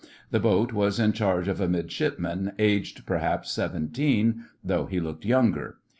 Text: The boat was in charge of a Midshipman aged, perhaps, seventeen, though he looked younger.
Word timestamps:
The 0.31 0.39
boat 0.39 0.73
was 0.73 0.99
in 0.99 1.13
charge 1.13 1.47
of 1.47 1.61
a 1.61 1.67
Midshipman 1.67 2.53
aged, 2.57 3.05
perhaps, 3.05 3.51
seventeen, 3.51 4.45
though 4.63 4.87
he 4.87 4.99
looked 4.99 5.25
younger. 5.25 5.77